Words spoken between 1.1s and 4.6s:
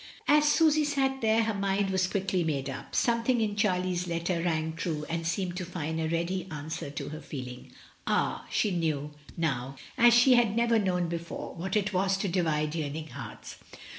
there her mind was quickly made up; something in Charlie's letter